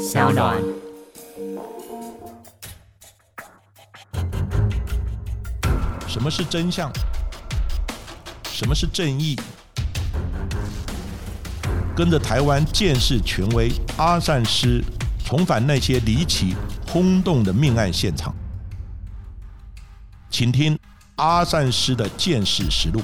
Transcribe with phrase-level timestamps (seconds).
[0.00, 0.56] 小暖。
[6.08, 6.90] 什么是真相？
[8.44, 9.38] 什么是正义？
[11.94, 14.82] 跟着台湾建士权威阿善师，
[15.22, 16.56] 重返那些离奇
[16.88, 18.34] 轰动的命案现场，
[20.30, 20.78] 请听
[21.16, 23.02] 阿善师的见识实录。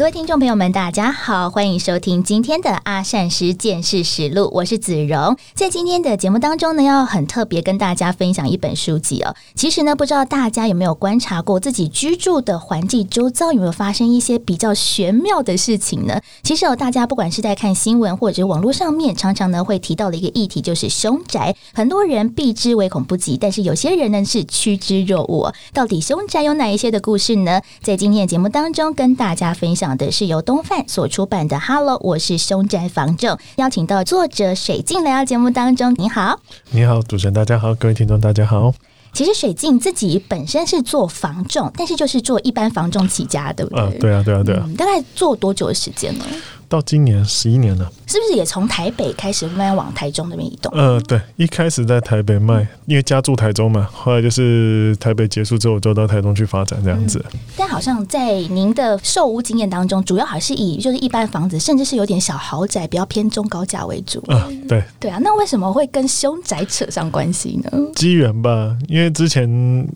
[0.00, 5.36] 各位听众朋友们，大家好，欢迎收听今天的阿善师见识实录，我是子荣。
[5.52, 9.36] 在今天的节目当中呢，要很特别跟大家分享一本书籍哦。
[9.54, 16.18] 其实呢，不知道大家有没有观察过自己居住的环境周遭有没有发生一些比较玄妙的事情呢？
[16.42, 25.52] 其实哦，大家不管是在看新闻或者网络上面，常常呢会提到的一个议题就是凶宅，很多人避之唯恐不及，但是有些人呢是趋之若鹜。
[25.74, 27.60] 到底凶宅有哪一些的故事呢？
[27.82, 29.89] 在今天的节目当中跟大家分享。
[29.96, 35.94] 的是由东范所出版的《Hello》，我是凶宅房仲，邀请到作者水镜来到节目当中。
[35.98, 36.40] 你好，
[36.70, 38.72] 你好，主持人大家好，各位听众大家好。
[39.12, 43.82] 其实水镜自己本身是做房仲，但是就是做一般房仲起家，对不对？
[43.82, 44.68] 啊，对啊，对啊，对啊。
[44.78, 46.24] 大概做多久的时间呢？
[46.70, 50.72] 到今年十一年了，是不是也从台北开始慢慢往台中那边移动？
[50.72, 57.22] 呃，对，一开始在台北卖，因为家住台中嘛，后来就是台北结束之后，就到台中去发展这样子。
[57.56, 64.20] 但好像在您的售屋经验当中，主要还是以就是一般房子，甚至是有点小豪宅，比较偏中高价为主。
[64.28, 67.70] 啊，对，对啊，那为什么会跟凶宅扯上关系呢？
[67.96, 69.48] 机缘吧，因为之前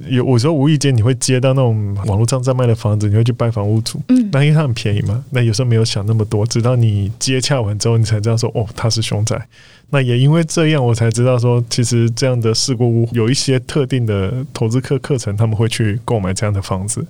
[0.08, 7.40] 有有时候无意间你会接到那种网络上在卖的房子，你会去拜访屋主，嗯，那因为它很便宜嘛，那有时候没有想那么多，直到你接。
[7.44, 9.46] 洽完之后，你才知道说哦，他是凶宅。
[9.90, 17.06] 那也因为这样，我才知道说，其实这样的事故屋有一些特定的投资客课程，他们会去购买这样的房子。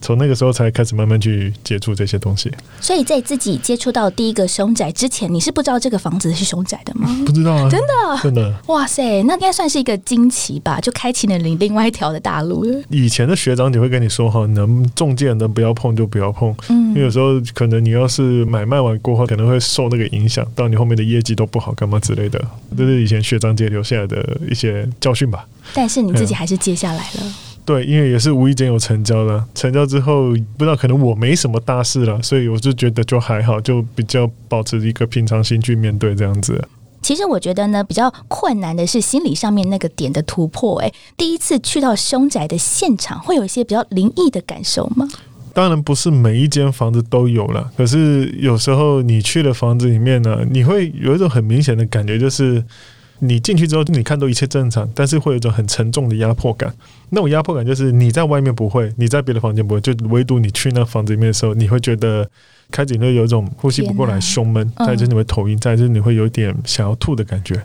[0.00, 2.50] 从那个时候才开始慢慢去接触这些东西。
[2.80, 7.08] 所以在自己接触到第一个凶宅之前，你是不知道这个房子是凶宅的吗？
[7.24, 8.54] 不知道啊，真的，真的。
[8.66, 12.82] 哇塞，那应该算是一个惊奇吧，就开启了你另外一条的大路了。
[12.90, 22.40] 以前的学长姐会跟你说哈，能中介能不要碰就不要碰，嗯，因为有时候可能你要是买卖完过后，可能会受那个影响，到你后面的业绩都不好，干嘛之类的，
[22.76, 25.46] 这是以前学长姐留下来的一些教训吧。
[25.72, 27.34] 但是你自己还是接下来了。
[27.66, 36.62] 对，因为也是无意间有成交了，成交之后不知道可能我没什么大事了，所以我就觉得就还好，就比较保持一个平常心去面对这样子。
[37.00, 40.78] 其实我觉得呢，比较困难的是心理上面那个点的突破。
[40.80, 45.08] 哎，第一次去到凶宅的现场，会有一些比较灵异的感受吗？
[45.54, 52.62] 当然不是每一间房子都有了，可是有时候你去的房子里面呢，你会有一种很明显的感觉，就是。
[53.26, 56.72] 你进去之后，你看都一切正常，但是会有一种很沉重的压迫感。
[57.10, 62.28] 那种压迫感就是你在外面不会，你在别的房间不会，就唯独你去那房子里面的时候，你会觉得
[62.70, 67.62] 开始会有一种呼吸不过来、胸闷，再就是你会头晕，再就是你会有点想要吐的感觉。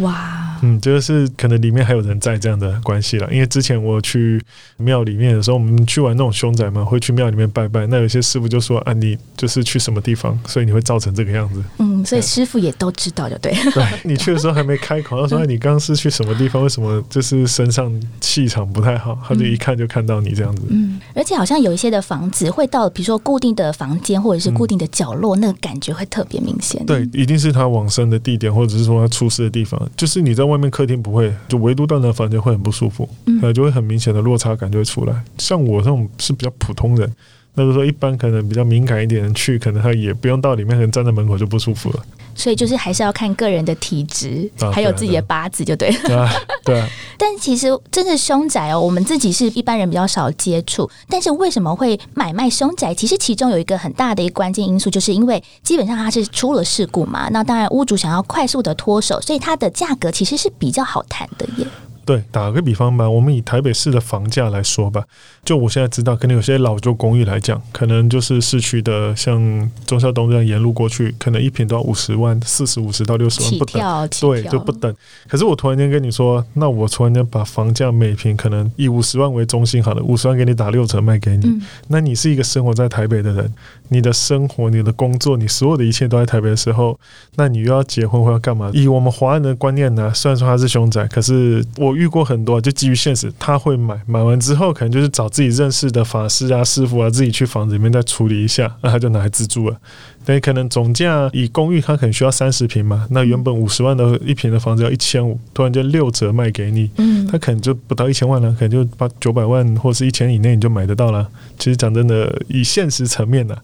[0.00, 0.49] 哇！
[0.62, 3.32] 嗯，就是可能里面还有人在这样的关系了。
[3.32, 4.40] 因为之前我去
[4.76, 7.86] 庙里面的时候，我们去玩那种凶宅嘛，会去庙里面拜拜。
[7.86, 13.52] 那有些师傅就说：“啊，你就是去什么地方，所以你会造成这个样子。”嗯，所以师傅也都知道，就对。
[13.72, 16.62] 对你去的时候还没开口，他说：“你刚刚是去什么地方？
[16.62, 20.62] 为什么就是身上气场不太好？”他就一看就看到你这样子。
[20.68, 26.84] 嗯，而且好像有一些的房子会到，比如说固定的房间或者是固定的角落，那个感觉会特别明显。
[26.86, 29.80] 对，一定是他往生的地点，或者是说他出事的地方。
[29.96, 31.32] 就是你在外面客厅不会。
[31.48, 33.08] 就唯独到那房间会很不舒服，
[33.40, 35.24] 呃，就会很明显的落差感就会出来。
[35.38, 37.10] 像我这种是比较普通人，
[37.54, 42.04] 那就说一般可能比较敏感一点人去，可能他也不用到里面，可能站在门口就不舒服了。
[42.34, 46.28] 所以就是还是要看个人的体质，还有自己的八字就对了。
[46.64, 46.82] 对。
[47.18, 50.90] 但其实真的凶宅哦，我们自己是一般人比较少接触。
[51.08, 52.94] 但是为什么会买卖凶宅？
[52.94, 57.28] 其实其中有一个很大的一个关键因素，就是因为基本上它是出了事故嘛。
[57.30, 61.66] 那当然屋主想要快速的脱手，所以它的价格其实是比较好谈的耶。
[62.10, 65.04] 对，打个比方吧，我们以台北市的房价来说吧，
[65.44, 74.92] 就我现在知道，可能有些老旧公寓来讲，可能就是市区的，像中孝东这样沿路过去，可能一平都要五十万，四十五十到六十万不等，对，就不等。
[75.28, 83.54] 可是我突然间跟你说，那我突然间把房价每平可能以五十万为中心好了，五十万给你打六折卖给你，那你是一个生活在台北的人，
[83.90, 86.98] 你的生活、你的工作、你所有的一切都在台北的时候，
[87.36, 88.68] 那你又要结婚或要干嘛？
[88.74, 91.99] 以我们华人的观念呢，虽然说他是凶宅，可是我。
[92.00, 99.76] 遇过很多，就基于现实，他会买，买完之后可能就是找自己认识的法师啊、师傅啊，自己去房子里面再处理一下， 那他就拿来自住了。
[100.24, 111.28] 等于可能总价以公寓，他可能需要三十平嘛，那原本五十万的一平的房子要一千五，突然间六折卖给你，嗯，他可能就不到一千万了，可能就八九百万或是一千以内你就买得到了。
[111.58, 113.56] 其实讲真的，以现实层面呢，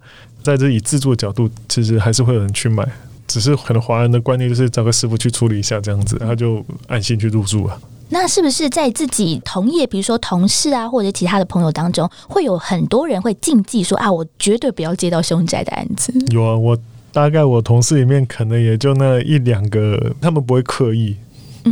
[0.43, 2.87] 在这以自住的角度，其实还是会有人去买。
[3.27, 7.77] 只是可能华人的观念就是找个师傅去处理一下这样子，他就安心去入住了。
[8.09, 16.13] 那是不是在自己同业，比如说同事啊，或者其他的朋友当中，会有很多人会禁忌说啊，我绝对不要接到凶宅的案子？
[16.31, 16.79] 有啊，我
[17.13, 21.17] 大概我同事里面可能也就那一两个，他们不会刻意，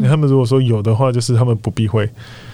[0.08, 2.08] 他们如果说有的话，就是他们不避讳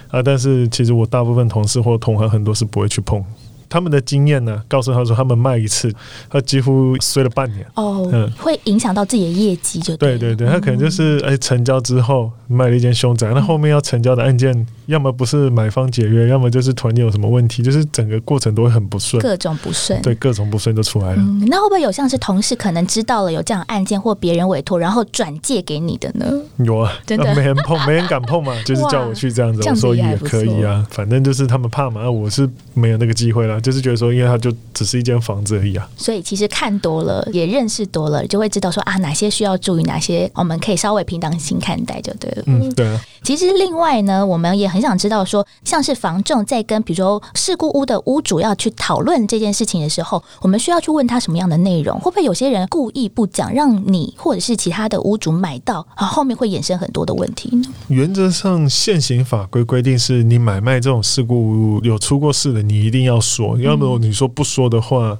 [0.08, 0.22] 啊。
[0.22, 3.24] 但是其实我大部分同事或同行很多是不会去碰。
[3.70, 5.90] 他们的经验呢，告诉他说，他们卖一次，
[6.28, 7.64] 他几乎衰了半年。
[7.74, 21.22] 哦，嗯，会影响到自己的业绩，就对对对，他可能就是哎，成交之后卖了一间凶宅，那后面要成交的案件，要么不是买方解约，要么就是团队有什么问题，就是整个过程都会很不顺，各种不顺，对，各种不顺都出来了。
[21.46, 26.26] 那会不会有像是同事可能知道了有这样案件或别人委托，然后转借给你的呢？
[26.58, 34.40] 有啊，真的 没人碰，没人敢碰嘛， 就是叫我去这样子，我说也可以啊，反正就是他们怕嘛，我是没有那个机会啦，就是觉得说，因为他。
[34.40, 42.42] 就只是一间房子而已啊，所以其实看多了，也认识多了，就会知道说啊，哪些需要注意，哪些我们可以稍微平常心看待就对了。
[42.46, 42.98] 嗯，对啊。
[43.22, 51.98] 其实另外呢，我们也很想知道说，像是房仲在跟比如说事故屋的屋主要去讨论这件事情的时候，我们需要去问他什么样的内容？
[52.00, 57.64] 会不会有些人故意不讲，让你或者是其他的屋主买到，啊，后面会衍生很多的问题呢？
[57.88, 64.30] 原则上，现行法规规定是你买卖这种事故屋有出过事的，你一定要说，要么你说。
[64.30, 65.18] 不说的话，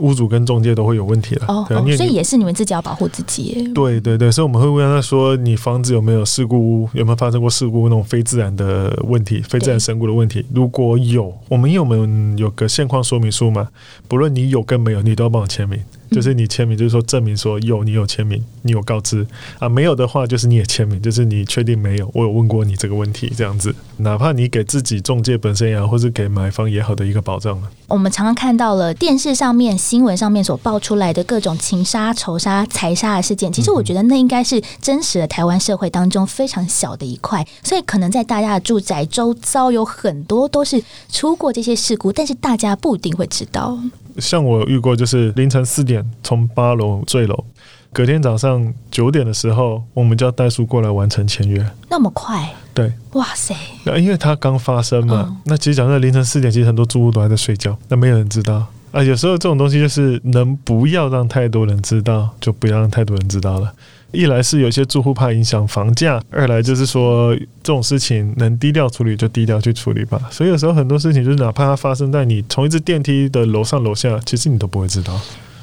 [0.00, 1.46] 屋主跟中介都会有问题了。
[1.48, 1.64] 哦，
[1.96, 3.70] 所以也是你们自己要保护自己。
[3.74, 6.88] 对对对，所以我们会问他说：“你房子有没有事故？
[6.94, 7.88] 有没有发生过事故？
[7.88, 10.44] 那种非自然的问题，非自然身故的问题？
[10.54, 13.68] 如果有，我们因为我们有个现况说明书嘛，
[14.08, 15.78] 不论你有跟没有，你都要帮我签名。”
[16.10, 19.26] 就是你签名，就是说证明说有你有签名，你有告知
[19.58, 27.70] 啊，没有的话就是你也签名，就是你确定没有，我有问过你这个问题，这样子，哪怕你给自己中介本身也好，或是给买方也好的一个保障啊。
[27.88, 43.78] 我们常常看到了电视上面、新闻上面所爆出来的各种情杀、仇杀、财杀的事件，其实我觉得那应该是真实的台湾社会当中非常小的一块，所以可能在大家的住宅周遭有很多都是出过这些事故，但是大家不一定会知道。
[44.20, 47.44] 像我遇过，就是凌晨四点从八楼坠楼，
[47.92, 51.64] 隔天早上九点的时候，我们叫代书过来完成签约。
[51.88, 52.48] 那么快？
[52.72, 53.54] 对，哇塞！
[53.84, 59.02] 那因为它刚发生嘛，那其实讲在凌晨四点，其实很多住户都还在睡觉，那没有人知道啊。
[59.02, 63.72] 有时候这种东西就是能不要让太多人知道，就不要让太多人知道了。
[64.12, 70.20] 一来是有些住户怕影响房价，二来就是说这种事情能低调处理就低调去处理吧。
[70.30, 75.18] 所以有时候很多事情就是哪怕它发生在你从一只电梯的楼上楼下，其实你都不会知道。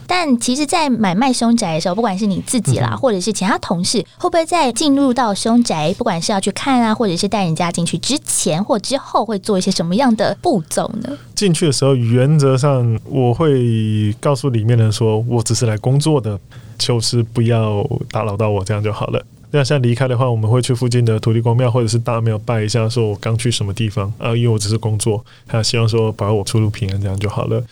[0.09, 11.09] 但其实，在买卖凶宅的时候，不管是你自己啦，或者是其他同事，会不会在进入到凶宅，不管是要去看啊，或者是带人家进去之前或之后，会做一些什么样的步骤呢？
[11.35, 16.39] 进去的时候，原则上我会告诉里面人说，我只是来工作的。
[16.77, 19.23] 就是不要打扰到我，这样就好了。
[19.51, 24.35] 那像离开的话，我们会去附近的土地公庙或者是大庙拜一下，说我刚去什么地方啊？
[24.35, 27.63] 因为我只是工作，还希望说保我出入平安，这样就好了。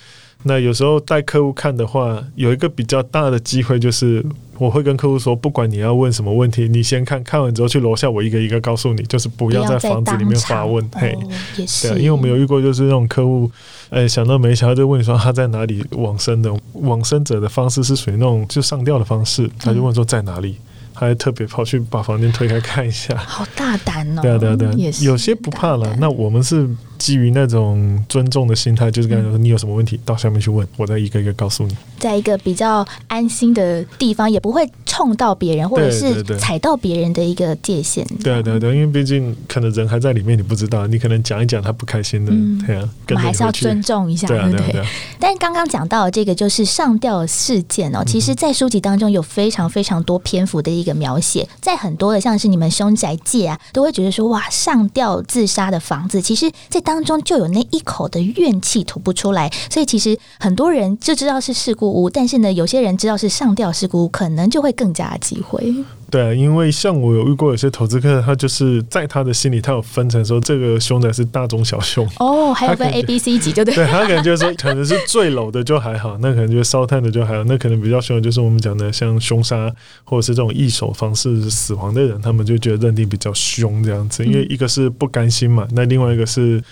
[0.43, 4.23] 那有时候带客户看的话，有一个比较大的机会，就是
[4.57, 10.83] 我会跟客户说，不管你要问什么问题，你先看看完之后去楼下，我一个一个告诉你，就是不要在房子里面发问。
[10.93, 11.17] 嘿，
[11.55, 13.49] 对，因为我们有遇过，就是那种客户，
[13.89, 20.55] 哎，想到没想到就问你说他在哪里往生的，往生者的方式是属于那种就上吊的方式，他就问说在哪里。
[20.97, 24.21] 还特别跑去把房间推开看一下，好大胆哦！
[24.21, 25.93] 对啊，对啊，对啊，有些不怕了。
[25.99, 26.65] 那我们是
[26.97, 38.05] 基于那种尊重的心态，就是跟他说：“你有什么问题，到下面去问，我再一个一个告诉你。”在一个比较安心的地方，也不会冲到别人，或者是踩到别人的一个界限。
[38.23, 42.31] 对啊，对啊，对，因为毕竟可能人还在里面，你不知道，你可能讲一讲他不开心的，
[42.65, 42.89] 对啊。
[43.09, 44.85] 我们还是要尊重一下，对啊对啊？
[45.19, 65.73] 但刚刚讲到这个就是上吊事件哦，其实，在书籍当中有非常非常多篇幅的一个描写，在很多的像是你们凶宅界啊，都会觉得说哇，上吊自杀的房子，其实在当中就有那一口的怨气吐不出来，所以其实很多人就知道是事故屋，但是呢，有些人知道是上吊事故屋，可能就会更加忌讳。
[66.09, 72.07] 对啊，因为像我有遇过有些投资客，他就是在他的心里，他有分成说这个凶宅是大中小凶。
[72.19, 73.73] 哦，还有分 A、B、C 级，就对。
[73.73, 86.63] 对他可能就是说，可能是坠楼的就还好，那可能就是烧炭的就还好，那可能比较凶的就是我们讲的像凶杀或者是这种易手方式死亡的人，他们就觉得认定比较凶这样子，因为一个是不甘心嘛，那另外一个是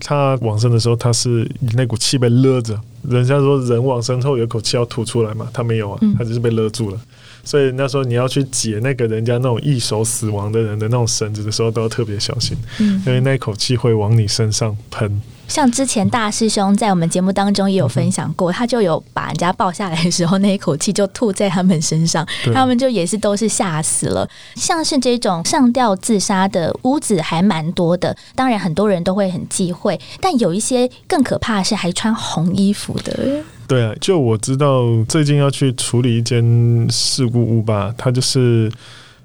[0.00, 7.00] 他往生的时候，他是那股气被勒着，人家说人往身后有口气要吐出来嘛，他没有啊，他只是被勒住了。
[7.44, 15.20] 所以那时候你要去解那个人家那种一手死亡的人的那种绳子的时候，都要特别小心，因为那口气会往你身上喷。
[15.48, 24.28] 像之前大师兄在我们节目当中也有分享过，他就有把人家抱下来的时候，那一口气就吐在他们身上，他们就也是都是吓死了。
[24.54, 33.42] 像是这种上吊自杀的屋子还蛮多的，当然很多人都会很忌讳，但有一些更可怕的是还穿红衣服的。
[33.68, 38.70] 对啊，就我知道最近要去处理一间事故屋吧，它就是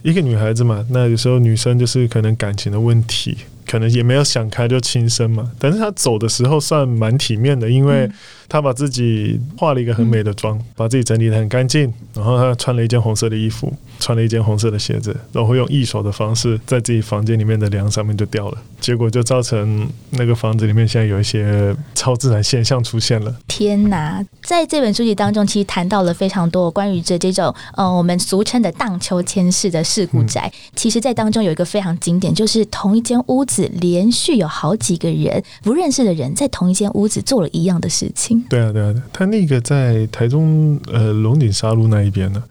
[0.04, 8.10] 一个女孩子嘛，那有时候女生就是可能感情的问题，可能也没有想开就轻生嘛，但是他走的时候算蛮体面的，因为
[8.48, 23.36] 他把自己化了一个很美的妆，把自己整理的很干净，然后他穿了一件红色的衣服，穿了一件红色的鞋子，然后用一手的方式在自己房间里面的梁上面就掉了，结果就造成那个房子里面现在有一些超自然现象出现了。
[23.48, 24.26] 天哪！
[24.42, 30.52] 在这本书籍当中，其实谈到了非常多关于这这种呃我们俗称的荡秋千式的事故宅。
[30.76, 38.44] 其实，在当中有一个非常经典，就是同一间屋子连续有好几个人不认识的人在同一间屋子做了一样的事情。
[38.50, 42.44] 对啊，对啊，他那个在台中呃龙井沙路那一边呢。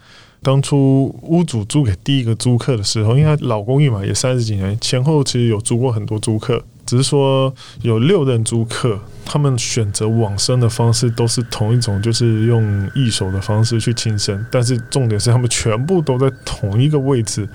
[0.43, 17.49] 当初屋主租给第一个租客的时候，因为他老公寓嘛，也三十几年，前后其实有租过很多租客，只是说有六任租客，他们选择往生的方式都是同一种，就是用易手的方式去轻生，但是重点是他们全部都在同一个位置，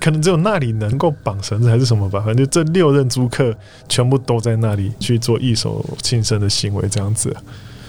[0.00, 3.54] 可能只有那里能够绑绳子还是什么吧，反正这六任租客
[3.88, 7.34] 全部都在那里去做一手轻生的行为，这样子。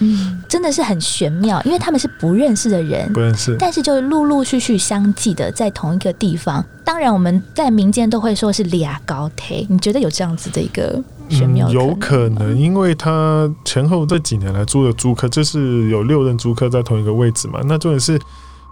[0.00, 3.18] 嗯，真的是很玄妙，因为他们是不认识的人不。
[3.18, 3.56] 认识。
[3.58, 17.58] 但是就是陆陆续续相继的在同一个地方，当然我们在民间都会说是俩高梯，你觉得有这样子的一个玄妙嗯有可能，因为他前后这几年来租的租客，这是有六任租客在同一个位置嘛。
[17.66, 18.16] 那重点是，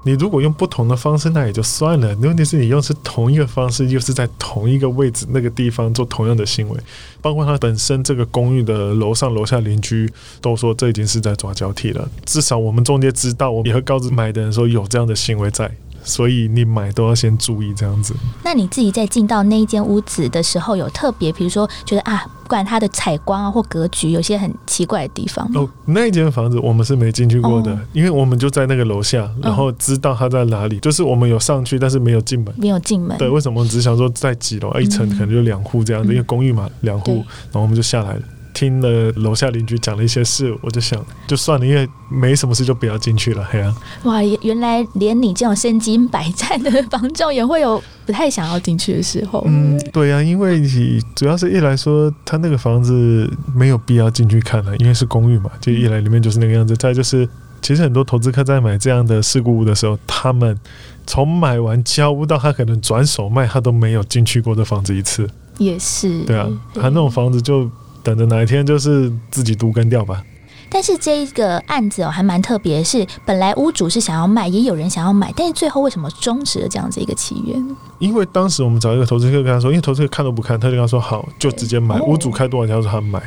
[0.07, 2.15] 你如果用不同的方式，那也就算了。
[2.21, 6.79] 问题是你用是同一个方式，又是在同一个位置那个地方做同样的行为，
[7.21, 10.09] 包括他本身这个公寓的楼上楼下邻居
[10.41, 12.09] 都说这已经是在抓交替了。
[12.25, 15.69] 至少我们中介知道，我们也会告知买的人说有这样的行为在。
[16.07, 18.15] 所以你买都要先注意这样子。
[18.45, 25.45] 那你自己在进到那一间屋子的时候，有特别，比如说觉得啊，不管它的采光啊或格局，有些很奇怪的地方？
[25.55, 32.55] 哦，那一间房子我们是没进去过的，哦因为我们就在那个楼下，然后知道它在哪里，就是我们有上去，但是没有进门。
[32.57, 33.19] 没有进门。
[33.19, 34.69] 对，为什么我们只想说在几楼？
[34.71, 38.23] 啊一层可能就两户这样子，嗯因为公寓嘛，两户，然后我们就下来了。
[38.57, 43.47] 听了楼下邻居讲了一些事，我就想就算了，因为没什么事就不要进去了。
[43.51, 49.45] 嘿呀、哇，也原来连你这种身经百战的房仲也会有不太想要进去的时候。
[49.47, 56.75] 嗯，对呀、因为你主要是一来说，他那个房子没有必要进去看了、因为是公寓嘛，就一来里面就是那个样子。
[56.77, 57.29] 再就是，
[57.61, 60.59] 其实很多投资客在买这样的事故屋的时候，他们
[61.07, 65.29] 从买完交屋到他可能转手卖，他都没有进去过的房子一次。
[65.59, 66.23] 也是。
[66.25, 67.71] 对啊，他那种房子就
[68.07, 70.23] 等着哪一天就是自己独根掉吧。
[70.69, 77.77] 但是这一个案子哦，还蛮特别，是本来屋主是想要卖，也有人想要买，但是最后为什么终止了这样子一个契约呢？
[77.99, 81.97] 因为当时我们找一个投资客跟他说，因为投资客看都不看，他就跟他说好，就直接买。
[81.99, 83.21] 哦屋主开多少钱，他说他买。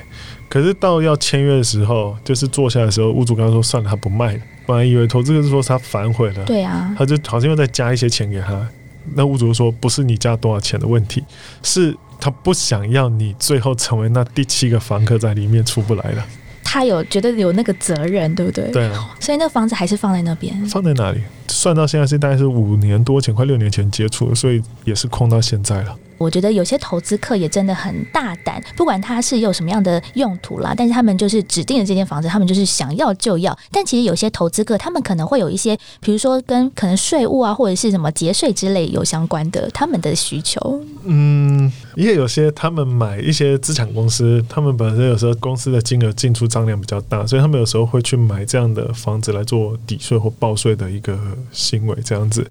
[0.48, 4.40] 可是到要签约的时候，就是坐下来的时候，屋主跟他说算了，他不卖了。
[4.66, 8.68] 本来以为投资客是说他反悔了，对啊，他就好像又再加一些钱给他。
[9.16, 11.24] 那屋主就说不是你加多少钱的问题，
[11.64, 16.26] 是他不想要你最后成为那第七个房客在里面出不来了。
[16.64, 18.70] 他有觉得有那个责任，对不对？
[18.72, 20.64] 对啊，所以那个房子还是放在那边。
[20.68, 21.20] 放在哪里？
[21.48, 25.98] 算到现在是大概是五年多前，快六年前接触的，所以也是空到现在了。
[26.20, 33.58] 我觉得有些投资客也真的很大胆，不管他是有什么样的用途啦，但是他们就是指定了这间房子，他们就是想要就要。
[33.72, 40.60] 但其实有些投资客，他们可能会有一些，比如说跟可能税务啊，或者是什么节税之类有相关的他们的需求。
[41.06, 51.18] 嗯，因为有些他们买一些资产公司，他们本身有时候公司的金额进出账量比较大，所以他们有时候会去买这样的房子来做抵税或报税的一个
[51.52, 52.46] 行为，这样子。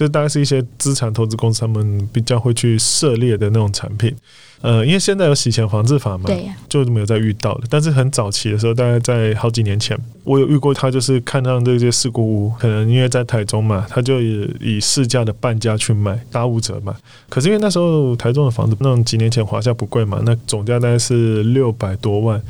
[0.00, 4.16] 这大概是一些资产投资公司他们比较会去涉猎的那种产品。
[4.62, 7.64] 呃，因为现在有洗钱防治法嘛，对呀、就没有再遇到了。
[7.68, 16.96] 但是很早期的时候，大概在好几年前，我有遇过他，就是看上这些事故屋，可能因为在台中嘛，他就以以市价的半价去卖，打五折嘛。
[17.28, 22.42] 可是因为那时候台中的房子，那种几年前华夏不贵嘛，那总价大概是六百多万，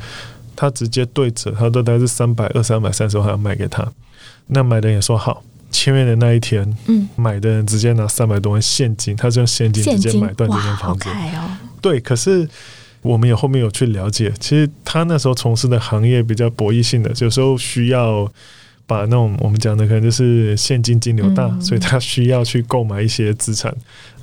[0.55, 3.85] 他直接对折，他都大概是三百二、三百三十万要卖给他。
[4.47, 5.41] 那买的人也说好，
[5.71, 11.05] 签约的那一天，嗯，买的人直接拿三百多万现金，他是用现金直接买断这间房子。
[11.05, 11.49] 开哦。
[11.81, 12.47] 对，可是
[13.01, 18.31] 我们也后面有去了解，其实他那时候从事的行业比较博弈性的，有时候需要
[18.85, 23.73] 把那种我们讲的可能就是现金金流大，嗯所以他需要去购买一些资产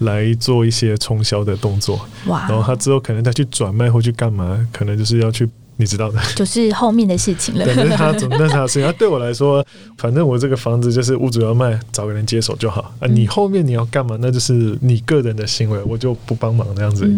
[0.01, 6.21] 来做一些冲销的动作，哇然后他之后可能再去转卖或去干嘛，可能就是要去你知道的。
[6.37, 7.65] 就是后面的事情了。
[7.65, 8.85] 对，那是他怎么 那是他的事情。
[8.85, 9.65] 啊，对我来说，
[9.97, 12.93] 反正我这个房子就是屋主要卖，找个人接手就好。
[13.01, 17.11] 啊，你后面你要干嘛，那就是你个人的行为，我就不帮忙那样子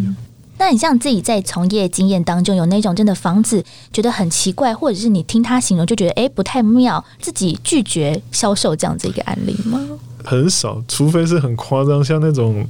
[0.58, 9.80] 那你像自己在从业经验当中，有那种真的房子觉得很奇怪，或者是你听他形容就觉得哎不太妙，自己拒绝销售这样子一个案例吗？
[10.22, 12.62] 很少，除非是很夸张，像那种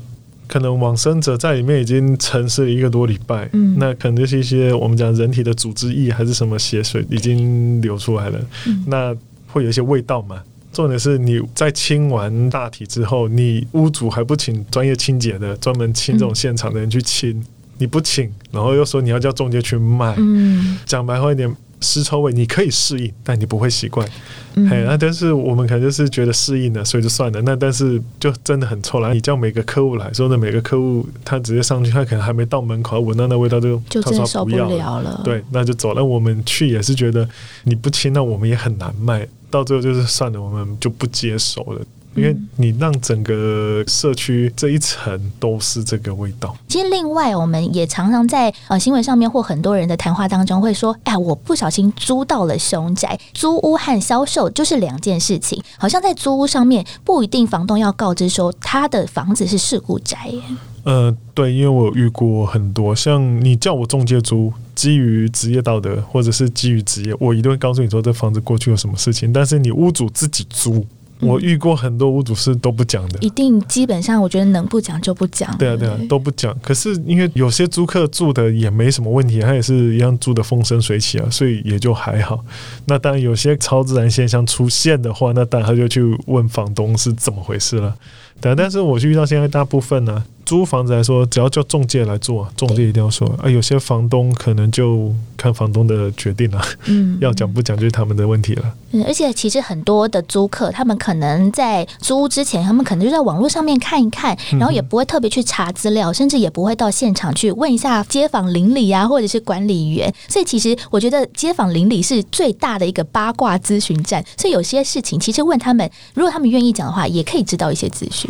[0.51, 3.77] 可能往生者在里面已经沉睡了一个多礼拜，嗯。
[3.79, 8.85] 那可能就是一些我们讲人体的组织液还是什么血水已经流出来了，嗯。
[8.89, 9.15] 那
[9.47, 10.43] 会有一些味道嘛。
[10.73, 17.41] 重点是你在清完大体之后，你屋主还不请专业清洁的，专门清这种现场的人去清，
[17.79, 20.79] 你不请，然后又说你要叫中介去卖，嗯。
[20.85, 21.49] 讲白话一点，
[21.81, 24.09] 尸臭味你可以适应，但你不会习惯。
[24.55, 27.41] 嗯嘿，那但是我们可能就是觉得适应了，所以就算了。
[27.43, 29.15] 那但是就真的很臭了。
[29.15, 33.81] 你叫每个客户来说呢，每个客户他直接上去，他可能还没到门口，闻到那味道就
[34.27, 35.21] 受不了了。
[35.23, 35.95] 对，那就走。
[35.95, 37.29] 了我们去也是觉得
[37.65, 39.27] 你不清，那我们也很难卖。
[39.51, 41.81] 到最后就是算了，我们就不接手了。
[42.15, 55.63] 因为你让整个社区这一层都是这个味道，其实另外，我们也常常在呃新闻上面或很多人的谈话当中会说，哎，我不小心租到了凶宅，租屋和销售就是两件事情。
[55.79, 60.43] 好像在租屋上面不一定房东要告知说他的房子是事故宅耶。
[60.83, 69.31] 呃，对，因为我有遇过很多，像你叫我中介租，基于职业道德或者是基于职业，我一定会告诉你说这房子过去有什么事情。
[69.31, 70.87] 但是你屋主自己租，
[71.21, 73.19] 我遇过很多屋主是都不讲的。
[73.21, 75.57] 一定基本上，我觉得能不讲就不讲。
[75.59, 76.57] 对啊，对啊，都不讲。
[76.63, 82.45] 可是因为有些租客住的也没什么问题，他也是一样住的风生水起啊，所以也就还好。
[82.87, 87.95] 那当然有些超自然现象出现的话，那当然他就去问房东是怎么回事了。
[88.41, 93.49] 对啊，但是我去遇到现在大部分呢、租房子来说，只要叫中介来做，中介一定要说啊。
[93.49, 98.75] 有些房东可能就看房东的决定了，嗯 要讲不讲就是他们的问题了。
[98.93, 110.13] 嗯，而且其实很多的租客，他们可能在租屋之前，他们可能就在网络上面看一看，然后也不会特别去查资料，甚至也不会到现场去问一下街坊邻里啊，或者是管理员。
[110.29, 114.25] 所以其实我觉得街坊邻里是最大的一个八卦咨询站。
[114.37, 118.30] 所以有些事情，其实问他们，如果他们愿意讲的话，也可以知道一些资讯。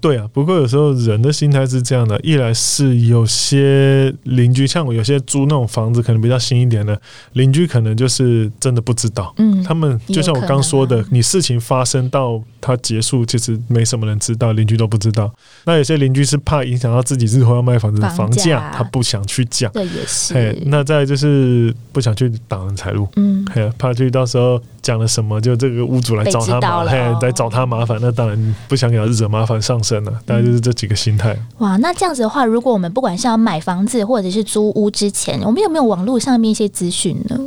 [0.00, 6.98] 对啊，不过有时候人的心态是这样的：一来是有些邻居，像我有些租那种房子，可能比较新一点的
[7.34, 9.34] 邻居，可能就是真的不知道。
[9.36, 15.30] 嗯，他们就像我刚说的你事情发生到它结束，其实没什么人知道，邻居都不知道。
[15.64, 19.70] 那有些邻居是怕影响到自己日后要卖房子的房房价价，他不想去讲。
[19.72, 20.34] 这也是。
[20.34, 30.12] 嘿，那再就是不想去挡人财路，嗯，嘿，怕去到时候讲了什么，就这个屋主来找他麻，烦哦，来找他麻烦，那当然不想给他惹麻烦上身了。
[30.24, 31.36] 大概就是这几个心态。
[31.58, 37.38] 哇，那这样子的话，如果我们不管是要买房子或者是租屋之前，我们有没有网络上面一些资讯呢？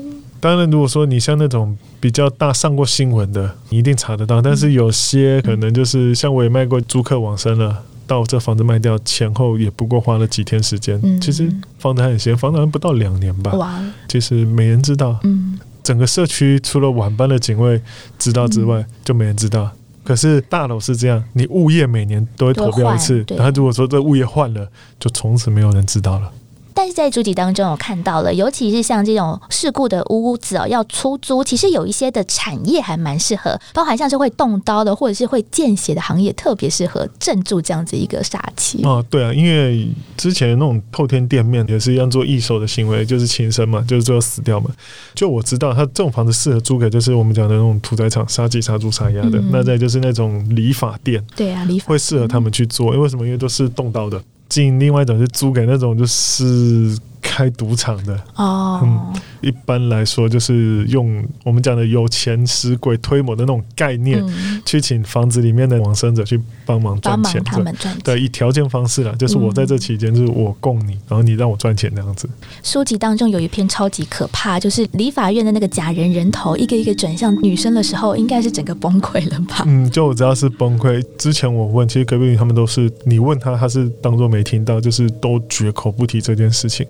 [0.41, 4.41] 当然，如果说你像那种比较大上过新闻的，你一定查得到。
[4.41, 7.83] 但是有些可能就是像我也卖过租客往生了。
[8.05, 15.17] 到这房子卖掉前后也不过花了几天时间，嗯其实房子还很新，房子还不到两年吧，哇，其实没人知道。
[15.23, 17.81] 嗯，整个社区除了晚班的警卫
[18.19, 19.71] 知道之外，就没人知道。
[20.03, 24.67] 可是大楼是这样，你物业每年都会投标一次然后如果说这物业换了，
[24.99, 26.31] 就从此没有人知道了。
[26.75, 38.81] 但是在主体当中我看到了，尤其是像这种事故的屋子哦，要出租，其实有一些的产业还蛮适合，包含像是会动刀的或者是会见血的行业，特别适合镇住这样子一个煞气。
[38.83, 44.69] 哦，对啊，因为之前那种透天店面也是一样做易手的行为，就是轻生嘛，就是最后死掉嘛。
[45.13, 53.23] 就我知道，他这种房子适合租给就是我们讲的那种屠宰场杀鸡杀猪杀鸭的，嗯那再就是那种理发店对啊，理发会适合他们去做，因为为什么？
[53.25, 54.21] 因为都是动刀的。
[54.49, 67.43] 进另外一种就租给那种就是开赌场的，哦，嗯一般来说就是用我们讲的有钱使鬼推磨的那种概念，嗯，去请房子里面的往生者去帮忙赚钱。
[67.43, 72.29] 他们赚对，以条件方式啦，就是我在这期间，就是我供你，然后你让我赚钱这样子。
[72.61, 79.63] 书籍当中有一篇超级可怕，就是理法院的那个假人人头一个一个转向女生的时候，应该是整个崩溃了吧？
[79.65, 86.87] 嗯，就我知道是崩溃，之前我问，其实隔壁邻他们都是，你问他，他是当做没听到，就是都绝口不提这件事情。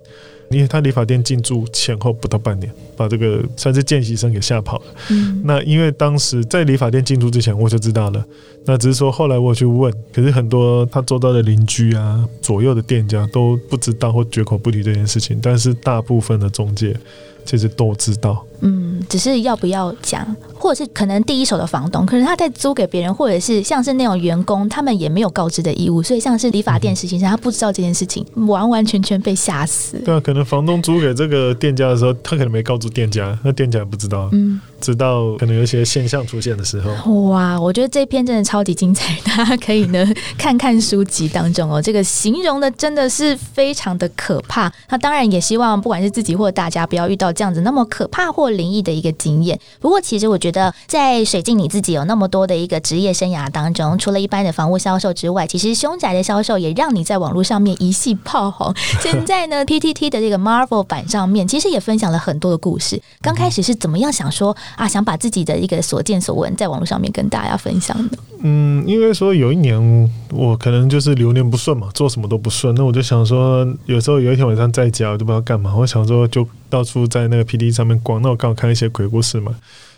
[0.49, 4.85] 因为他理发店进驻前后不到半年，把这个算是见习生给吓跑了。
[5.09, 8.23] 嗯，那因为当时在理发店进驻之前，我就知道了。
[8.65, 15.39] 那只是说后来我去问，可是很多他周遭的邻居啊、左右的店家都不知道或绝口不提这件事情。
[15.41, 16.95] 但是大部分的中介
[17.43, 18.45] 其实都知道。
[18.65, 20.25] 嗯，只是要不要讲，
[20.57, 29.97] 或者是可能第一手的房东，可能他在租给别人，或者是像是那种员工，他们也没有告知的义务，所以像是理发店实习生，他不知道这件事情，完完全全被吓死。
[30.05, 34.29] 对啊，可能房东租给这个店家的时候，他可能没告诉店家，那店家也不知道。
[34.31, 44.71] 嗯，直到可能有一些现象出现的时候，哇，我觉得这篇真的超级精彩，大家可以呢看看书籍当中哦，这个形容的真的是非常的可怕。
[44.89, 49.59] 那当然也希望不管是自己或者大家不要遇到这样子那么可怕或灵异的一个经验。
[49.79, 58.73] 不过其实我觉得在水镜你自己有那么多的一个职业生涯当中，除了一般的房屋销售之外，其实凶宅的销售也让你在网络上面一系炮红。
[59.01, 63.01] 现在呢，PTT 的这个 Marvel 版上面其实也分享了很多的故事。
[63.21, 68.17] 刚开始是怎么样想说啊，想把自己的一个所见所闻在网络上面跟大家分享的？
[68.45, 79.55] 嗯，因为说有一年我可能就是流年不顺嘛，做什么都不顺，那我就想说，有时候有一天晚上在家，我就不知道干嘛，我想说就到处在那个 P D 上面逛，那我刚好看一些鬼故事嘛，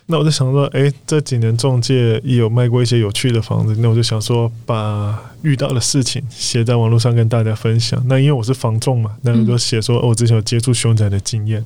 [0.07, 8.03] 那我就想说，哎，这几年中介也有卖过一些有趣的房子，那我就想说把遇到的事情写在网络上跟大家分享。
[8.09, 11.65] 那因为我是房仲嘛，那我就写说，哦，我之前有接触凶宅的经验，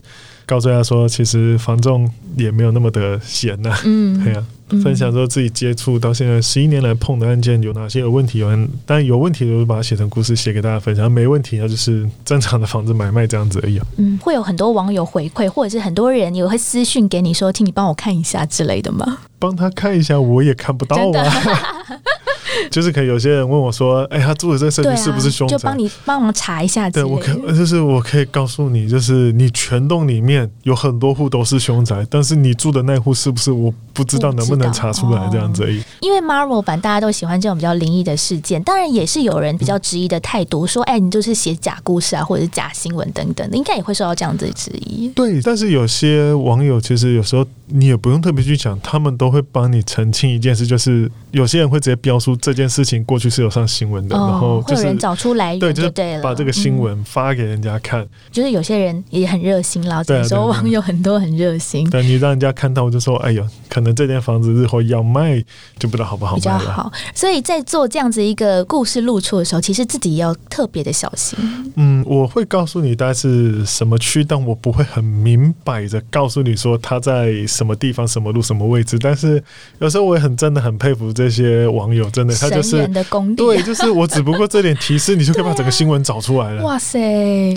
[0.50, 4.44] 告诉大家说，其实房仲也没有那么的闲呐、嗯 对呀、
[4.84, 13.86] 分享说自己接触到现在十一年来碰的案件有哪些有问题，有人当然有问题的，我就把它写成故事写给大家分享；没问题，那就是正常的房子买卖这样子而已、啊。
[13.98, 19.20] 嗯，会有很多网友回馈，或者是很多人也会私讯给你说，请你帮我看一下之类的吗？
[19.38, 21.32] 帮他看一下，我也看不到啊。
[22.72, 27.18] 就是可以有些人问我说：“哎，他住的这个社区是不是凶宅？”就帮你帮忙查一下对我。
[27.20, 35.82] 可就是我可以告诉你，就是你全栋里面有很多户都是凶宅，但是你住的那户是不是我不知道能不能查出来这样子而已。
[36.02, 45.10] 因为 Marvel 版大家都喜欢这种比较灵异的事件，当然也是有人比较质疑的态度，说：“哎，你就是写假故事啊，或者是假新闻等等的，应该也会受到这样子的质疑。
[45.10, 58.08] 对，但是有些网友其实有时候你也不用特别去讲，他们都会帮你澄清一件事，就是有些人会直接标出这件事情过去是有上新闻的，然后哦，会就是有人找出来源对，就就是对，把这个新嗯闻发给人家看。
[58.32, 65.40] 就是有些人也很热心啦，对啊有时候网友很多很热心，但你让人家看到，就说：“哎呦，可能这间房子日后要卖，
[65.78, 66.92] 就不知道好不好比较卖了。”好。
[67.14, 71.38] 所以在做这样子一个故事露出的时候，其实自己也要特别的小心。
[71.76, 78.98] 嗯，我会告诉你大概是什么区，但我不会很明摆着告诉你说他在什么地方、什么路、什么位置。
[78.98, 79.44] 但是
[79.80, 86.64] 有时候我也很真的很佩服这些网友，真的他就是神人的功力，对，就是我只不过这点提示，你就可以把整个新闻找出来了。
[86.64, 86.98] 哇塞，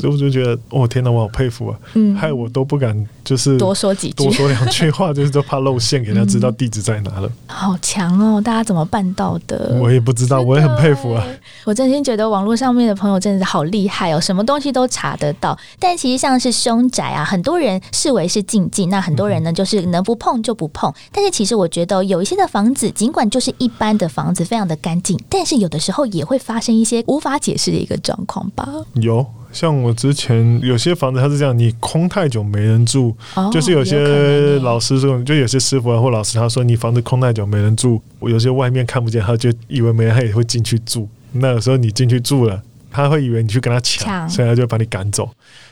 [0.01, 1.79] 所以我就觉得，哦天哪，我好佩服啊！
[1.95, 7.31] 嗯，害我都不敢就是多说几句多，说两句话，就是都怕露馅，给人家知道 地址在哪了。
[7.47, 8.41] 好强哦！
[8.41, 9.79] 大家怎么办到的？
[9.81, 11.25] 我也不知道，我也很佩服啊。
[11.65, 15.57] 我真心觉得网络上面的朋友真的是好厉害哦，什么东西都查得到。
[15.79, 20.93] 但其实像是凶宅啊，很多人视为是禁忌，那很多人呢就是能不碰就不碰。
[21.13, 28.69] 但是其实我觉得有一些的房子，尽管就是一般的房子，非常的干净，但是有的时候也会发生一些无法解释的一个状况吧。
[28.95, 41.09] 有，像我之前有些房子，它是这样，你空太久没人住，哦，就是有些老师说，就有些师傅啊或老师他说你房子空太久没人住，我有些外面看不见，他就以为没人，他也会进去住。
[41.33, 45.29] 那有时候你进去住了，他会以为你去跟他抢，所以他就把你赶走。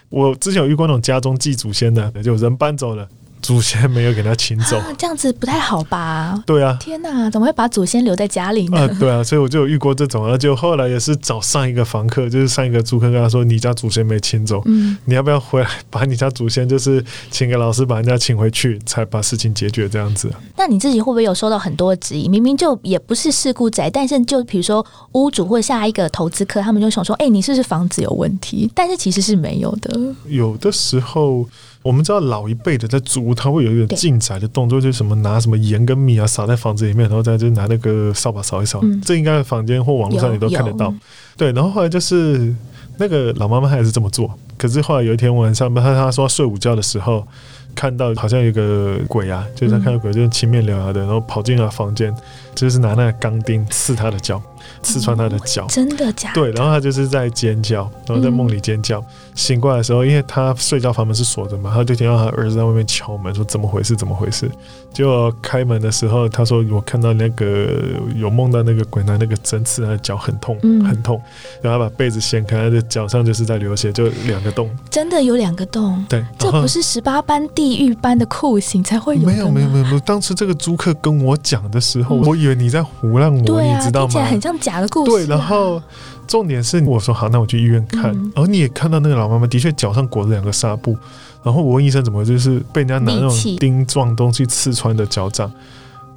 [0.09, 3.09] 我之前有遇过那种家中祭祖先的，就人搬走了，
[3.42, 4.76] 祖先没有给他请走。
[4.79, 6.42] 啊这样子不太好吧？
[6.46, 8.81] 对啊，天哪，怎么会把祖先留在家里呢？
[8.81, 20.31] 啊，对啊，所以我就有遇过这种，而且后来也是找上一个房客，就是上一个租客跟他说，你家祖先没请走，嗯，你要不要回来把你家祖先就是请个老师把人家请回去，才把事情解决这样子。
[20.57, 22.29] 那你自己会不会有收到很多的质疑？
[22.29, 29.98] 明明就也不是事故宅，但是就比如说屋主或下一个投资客，他们就想说：“哎、你是不是房子有问题？”但是其实是没有的。
[30.26, 31.46] 有的时候，
[31.82, 38.80] 我们知道老一辈的在租屋，他会有一个对进宅的动作，就是什么拿什么盐跟米啊撒在房子里面，然后再就拿那个扫把扫一扫。
[38.82, 40.92] 嗯这应该房间或网络上你都看得到。
[41.36, 42.54] 对，然后后来就是
[42.98, 47.26] 那个老妈妈她也是这么做，可是后来有一天晚上，她她说她睡午觉的时候。
[47.72, 52.12] 看到好像有个鬼啊，就是她看到鬼，就是青面獠牙的，然后跑进了房间，
[52.52, 54.42] 就是拿那个钢钉刺她的脚，
[54.82, 55.66] 刺穿他的脚。
[55.68, 56.34] 真的假的？
[56.34, 59.04] 对，然后他就是在尖叫，然后在梦里尖叫。
[59.34, 63.96] 醒过来的时候，因为他睡觉房门是锁着嘛，他就听到他儿子在外面敲门，说怎么回事？
[63.96, 64.50] 怎么回事？
[64.92, 67.68] 结果开门的时候，他说我看到那个
[68.16, 71.20] 有梦到那个鬼男那个针刺他的脚，很痛，嗯很痛。
[71.62, 74.68] 然后他把被子掀开，他的脚上就是在流血，就两个洞。
[74.90, 80.00] 真的有两个洞，对，这不是十八般地狱般的酷刑才会有没有没有没有没有。
[80.00, 84.20] 当时这个租客跟我讲的时候，嗯我以为你在胡乱我，啊，你知道吗
[84.58, 85.14] 假的故事、啊。
[85.14, 85.82] 对，然后
[86.26, 90.96] 重点是我说好，那我去医院看，嗯然后你也看到那个老妈妈的确脚上裹着两个纱布，
[91.42, 95.50] 然后我问医生怎么就是被人家拿那种钉状东西刺穿的脚掌。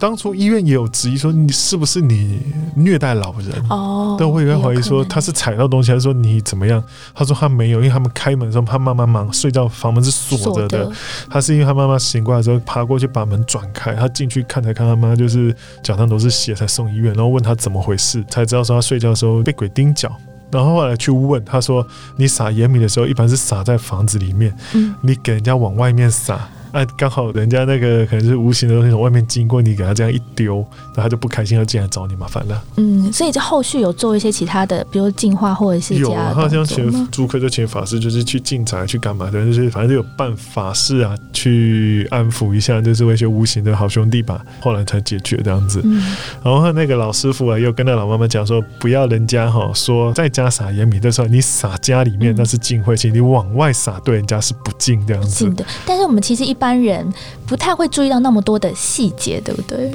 [0.03, 2.41] 当初医院也有质疑说你是不是你
[2.75, 6.83] 虐待老人，哦，但我也会怀疑说他是踩到东西，还是说你怎么样？
[7.15, 10.91] 他说他没有，因为他们开门的时候他妈妈忙睡觉，房门是锁着的。
[11.29, 20.11] 他是因为他妈妈醒过来之后爬过去把门转开，他进去看才看他妈就是脚上都是血，才送医院，然后问他怎么回事，才知道说他睡觉的时候被鬼盯脚。
[20.51, 21.87] 然后后来去问他说
[22.19, 30.55] ：“你撒盐米的时候，一般是撒在房子里面，嗯你给人家往外面撒，啊，刚好人家那个可能是无形的东西从外面经过，你给他这样一丢，
[30.87, 32.63] 然后他就不开心，要进来找你麻烦了。
[32.77, 37.09] 嗯，所以就后续有做一些其他的，比如净化或者是有啊，其他像请动作吗？
[37.11, 44.43] 朱科就请法师，就是去进宅去干嘛的，就是反正就有办法事啊，去安抚一下，就是为一些无形的好兄弟吧。
[44.59, 45.79] 后来才解决这样子。
[45.83, 46.01] 嗯，
[46.43, 55.51] 然后那个老师傅啊，又跟那老妈妈讲说，不要人家哈说在家撒盐米的时候，你撒家里面嗯那是敬晦气，你往外撒对人家是不敬这样子是。
[55.51, 55.63] 的。
[55.85, 57.05] 但是我们其实一般人
[57.45, 59.91] 不太会注意到那么多的细节，对不对？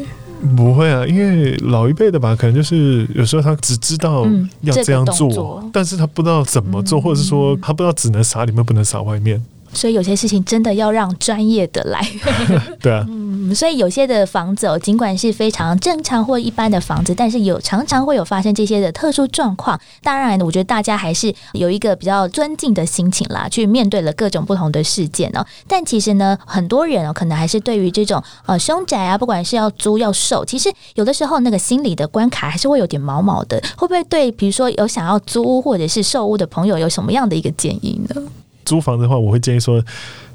[0.55, 9.43] 不会啊，因为老一辈的吧，可能就是有时候他只知道嗯要这样做，但是他不知道怎么做，嗯或者是说他不知道只能撒里面，不能撒外面。
[9.73, 12.01] 所以有些事情真的要让专业的来。
[12.81, 19.79] 对啊，嗯，所以有些的房子哦，尽管是非常正常或一般的房子，但是有常常会有发生这些的特殊状况。
[20.03, 25.45] 当然，我觉得大家还是有一个比较尊敬的心情啦，去面对了各种不同的事件哦。
[25.67, 33.59] 但其实呢，很多人哦，可能还是对于这种呃凶宅啊，不管是要租要售，其实有的时候那个心理的关卡还是会有点毛毛的。
[33.77, 38.23] 会不会对比如说有想要租屋或者是售屋的朋友有什么样的一个建议呢？
[38.69, 39.83] 租房的话，我会建议说，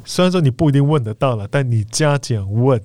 [0.04, 2.82] 虽然说你不一定问得到了，但你加减问，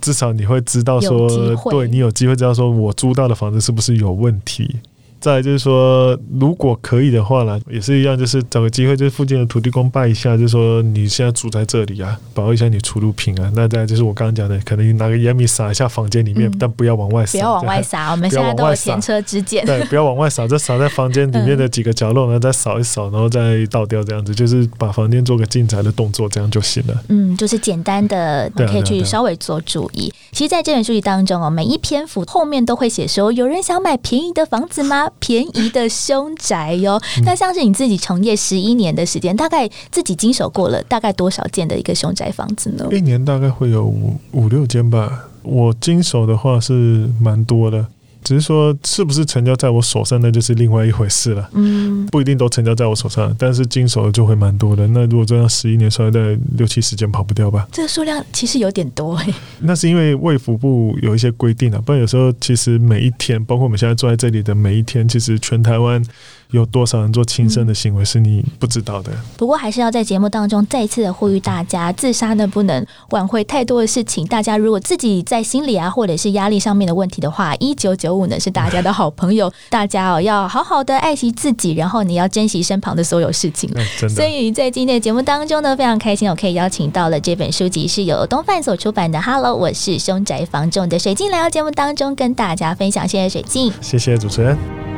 [0.00, 1.28] 至少你会知道说
[1.70, 4.80] 对你有机会知道说我租到的房子是不是有问题。
[5.20, 13.52] 再就是说，如果可以的话呢，也是一样，就是找个机会，就是附近的土地公拜一下，就是说你现在住在这里啊，保佑一下你出入平安。
[13.54, 19.64] 那再来就是我刚刚讲的，可能你拿个烟米撒一下房间里面，嗯但不要往外撒，不要往外撒，我们现在都有前车之鉴。
[19.66, 26.94] 对，不要往外撒，就撒在房间里面的几个角落，然后再扫一扫，然后再倒掉，这样子就是把房间做个进宅的动作，这样就行了。
[27.08, 30.12] 嗯，就是简单的，对啊可以去稍微做注意。
[30.32, 35.07] 其实，在这本书籍当中哦，每一篇幅后面都会写说，有人想买便宜的房子吗？
[35.18, 37.00] 便宜的凶宅哟。
[37.16, 42.86] 嗯那像是你自己从业十一年的时间，大概自己经手过了大概多少件的一个凶宅房子呢？
[42.90, 47.86] 一年大概会有五五六间吧，我经手的话是蛮多的，
[48.28, 51.48] 只是说是不是成交在我手上，那就是另外一回事了。
[51.54, 54.86] 嗯，不一定都成交在我手上，但是经手的就会蛮多的。
[54.88, 57.66] 那如果这样十一年算下来，六七十间跑不掉吧？
[57.72, 59.26] 这个数量其实有点多哎。
[59.60, 66.04] 那是因为卫福部有一些规定啊，不然有时候其实每一天，包括我们现在坐在这里的每一天，其实全台湾
[66.50, 69.12] 有多少人做轻生的行为是你不知道的。
[69.36, 74.26] 不过还是要在节目当中再一次的呼吁大家，自杀呢不能挽回太多的事情。
[74.26, 83.70] 大家如果自己在心理啊或者是压力上面的问题的话，一九九五呢是大家的好朋友，大家哦要好好的爱惜自己，然后你要珍惜身旁的所有事情。
[83.74, 93.06] 那真所，以在今天的节目当中呢，非常开心，我可以邀请到了这本书籍是由东贩所出版的《Hello，我是凶宅房仲》的水晶来到节目当中跟大家分享。
[93.06, 93.72] 谢谢水晶。
[93.82, 94.97] 谢谢主持人。